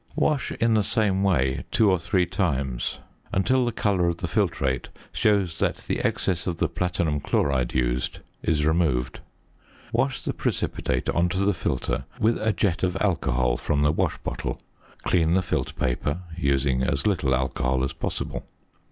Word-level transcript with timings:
Wash 0.15 0.51
in 0.53 0.73
the 0.73 0.81
same 0.81 1.21
way 1.21 1.63
two 1.69 1.91
or 1.91 1.99
three 1.99 2.25
times 2.25 2.97
until 3.31 3.65
the 3.65 3.71
colour 3.71 4.07
of 4.07 4.17
the 4.17 4.25
filtrate 4.27 4.87
shows 5.11 5.59
that 5.59 5.75
the 5.87 5.99
excess 5.99 6.47
of 6.47 6.57
the 6.57 6.67
platinum 6.67 7.19
chloride 7.19 7.75
used 7.75 8.17
is 8.41 8.65
removed. 8.65 9.19
Wash 9.93 10.19
the 10.23 10.33
precipitate 10.33 11.07
on 11.11 11.29
to 11.29 11.37
the 11.45 11.53
filter 11.53 12.05
with 12.19 12.41
a 12.41 12.51
jet 12.51 12.81
of 12.81 12.97
alcohol 12.99 13.57
from 13.57 13.83
the 13.83 13.91
wash 13.91 14.17
bottle; 14.23 14.59
clean 15.03 15.35
the 15.35 15.43
filter 15.43 15.73
paper, 15.73 16.21
using 16.35 16.81
as 16.81 17.05
little 17.05 17.35
alcohol 17.35 17.83
as 17.83 17.93
possible. 17.93 18.47